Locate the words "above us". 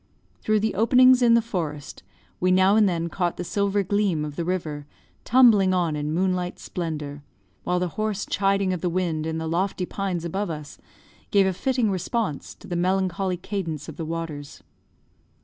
10.25-10.79